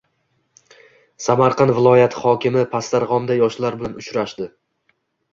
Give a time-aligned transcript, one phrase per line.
[1.25, 4.49] Samarqand viloyati hokimi Pastdarg‘omda yoshlar bilan uchrashdi